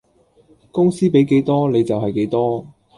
[0.71, 2.65] 公司比幾多你就係幾多